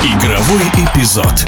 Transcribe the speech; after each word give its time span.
Игровой 0.00 0.62
эпизод. 0.76 1.44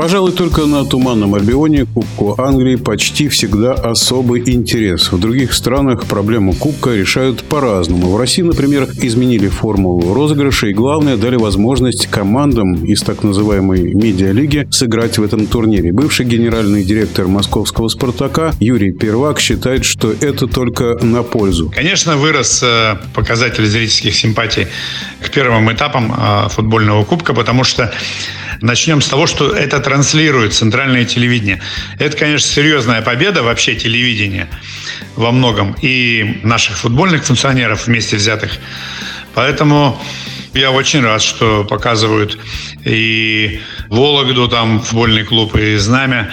Пожалуй, 0.00 0.32
только 0.32 0.64
на 0.64 0.86
Туманном 0.86 1.34
Альбионе 1.34 1.84
Кубку 1.84 2.34
Англии 2.40 2.76
почти 2.76 3.28
всегда 3.28 3.74
особый 3.74 4.40
интерес. 4.50 5.12
В 5.12 5.20
других 5.20 5.52
странах 5.52 6.06
проблему 6.06 6.54
Кубка 6.54 6.94
решают 6.94 7.44
по-разному. 7.44 8.10
В 8.10 8.16
России, 8.16 8.40
например, 8.40 8.88
изменили 9.02 9.48
формулу 9.48 10.14
розыгрыша 10.14 10.68
и, 10.68 10.72
главное, 10.72 11.18
дали 11.18 11.36
возможность 11.36 12.06
командам 12.06 12.82
из 12.86 13.02
так 13.02 13.22
называемой 13.22 13.92
медиалиги 13.92 14.66
сыграть 14.70 15.18
в 15.18 15.22
этом 15.22 15.46
турнире. 15.46 15.92
Бывший 15.92 16.24
генеральный 16.24 16.82
директор 16.82 17.28
московского 17.28 17.88
«Спартака» 17.88 18.54
Юрий 18.58 18.92
Первак 18.92 19.38
считает, 19.38 19.84
что 19.84 20.14
это 20.18 20.46
только 20.46 20.96
на 21.02 21.22
пользу. 21.22 21.70
Конечно, 21.74 22.16
вырос 22.16 22.62
э, 22.62 22.96
показатель 23.12 23.66
зрительских 23.66 24.14
симпатий 24.14 24.66
к 25.22 25.30
первым 25.30 25.72
этапам 25.72 26.14
э, 26.16 26.48
футбольного 26.48 27.04
кубка, 27.04 27.34
потому 27.34 27.64
что 27.64 27.92
Начнем 28.60 29.00
с 29.00 29.08
того, 29.08 29.26
что 29.26 29.52
это 29.52 29.80
транслирует 29.80 30.52
центральное 30.52 31.06
телевидение. 31.06 31.62
Это, 31.98 32.16
конечно, 32.16 32.46
серьезная 32.46 33.00
победа 33.00 33.42
вообще 33.42 33.74
телевидения 33.74 34.48
во 35.16 35.32
многом 35.32 35.74
и 35.80 36.40
наших 36.42 36.76
футбольных 36.76 37.24
функционеров 37.24 37.86
вместе 37.86 38.16
взятых. 38.16 38.58
Поэтому 39.34 39.98
я 40.52 40.72
очень 40.72 41.00
рад, 41.02 41.22
что 41.22 41.64
показывают 41.64 42.38
и 42.84 43.60
Вологду, 43.88 44.46
там 44.48 44.82
футбольный 44.82 45.24
клуб, 45.24 45.56
и 45.56 45.76
Знамя, 45.76 46.30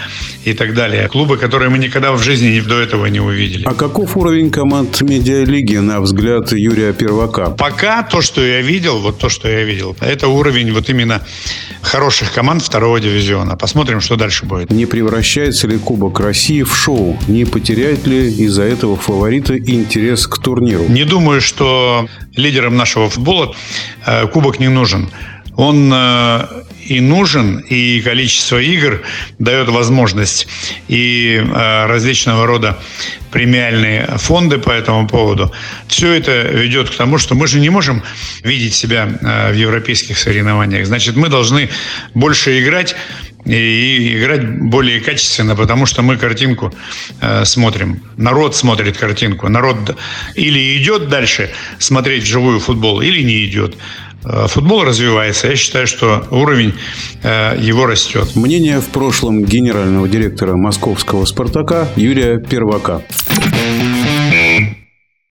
и 0.47 0.53
так 0.53 0.73
далее. 0.73 1.07
Клубы, 1.09 1.37
которые 1.37 1.69
мы 1.69 1.77
никогда 1.77 2.11
в 2.11 2.23
жизни 2.23 2.59
до 2.61 2.79
этого 2.79 3.05
не 3.07 3.19
увидели. 3.19 3.65
А 3.65 3.73
каков 3.73 4.15
уровень 4.15 4.49
команд 4.49 5.01
медиалиги, 5.01 5.75
на 5.77 5.99
взгляд 5.99 6.53
Юрия 6.53 6.93
Первака? 6.93 7.49
Пока 7.49 8.03
то, 8.03 8.21
что 8.21 8.41
я 8.41 8.61
видел, 8.61 8.99
вот 8.99 9.19
то, 9.19 9.29
что 9.29 9.49
я 9.49 9.63
видел, 9.63 9.95
это 9.99 10.29
уровень 10.29 10.71
вот 10.71 10.89
именно 10.89 11.21
хороших 11.81 12.33
команд 12.33 12.61
второго 12.61 12.99
дивизиона. 12.99 13.57
Посмотрим, 13.57 14.01
что 14.01 14.15
дальше 14.15 14.45
будет. 14.45 14.71
Не 14.71 14.85
превращается 14.85 15.67
ли 15.67 15.77
Кубок 15.77 16.19
России 16.19 16.63
в 16.63 16.75
шоу? 16.75 17.17
Не 17.27 17.45
потеряет 17.45 18.07
ли 18.07 18.31
из-за 18.45 18.63
этого 18.63 18.95
фаворита 18.95 19.57
интерес 19.57 20.27
к 20.27 20.37
турниру? 20.37 20.85
Не 20.87 21.03
думаю, 21.03 21.41
что 21.41 22.07
лидерам 22.35 22.77
нашего 22.77 23.09
футбола 23.09 23.53
э, 24.05 24.27
Кубок 24.27 24.59
не 24.59 24.69
нужен. 24.69 25.09
Он 25.57 25.91
э, 25.93 26.47
и 26.85 27.01
нужен, 27.01 27.57
и 27.57 27.99
количество 28.01 28.57
игр 28.61 29.01
дает 29.39 29.67
возможность 29.67 30.47
и 30.87 31.41
э, 31.43 31.85
различного 31.87 32.47
рода 32.47 32.77
премиальные 33.31 34.07
фонды 34.17 34.57
по 34.57 34.71
этому 34.71 35.07
поводу. 35.07 35.51
Все 35.87 36.13
это 36.13 36.43
ведет 36.43 36.89
к 36.89 36.95
тому, 36.95 37.17
что 37.17 37.35
мы 37.35 37.47
же 37.47 37.59
не 37.59 37.69
можем 37.69 38.01
видеть 38.43 38.73
себя 38.73 39.05
в 39.21 39.53
европейских 39.53 40.17
соревнованиях. 40.17 40.87
Значит, 40.87 41.17
мы 41.17 41.27
должны 41.27 41.69
больше 42.13 42.59
играть 42.59 42.95
и 43.47 44.17
играть 44.17 44.59
более 44.59 44.99
качественно, 44.99 45.55
потому 45.55 45.85
что 45.85 46.01
мы 46.01 46.17
картинку 46.17 46.73
э, 47.21 47.45
смотрим. 47.45 48.01
Народ 48.17 48.55
смотрит 48.55 48.97
картинку. 48.97 49.47
Народ 49.47 49.97
или 50.35 50.77
идет 50.77 51.07
дальше 51.07 51.51
смотреть 51.79 52.25
живую 52.25 52.59
футбол, 52.59 53.01
или 53.01 53.23
не 53.23 53.45
идет. 53.45 53.77
Э, 54.23 54.47
футбол 54.47 54.83
развивается. 54.83 55.47
Я 55.47 55.55
считаю, 55.55 55.87
что 55.87 56.25
уровень 56.31 56.73
э, 57.23 57.57
его 57.59 57.85
растет. 57.85 58.35
Мнение 58.35 58.79
в 58.79 58.87
прошлом 58.87 59.43
генерального 59.45 60.07
директора 60.07 60.55
московского 60.55 61.25
«Спартака» 61.25 61.87
Юрия 61.95 62.39
Первака. 62.39 63.03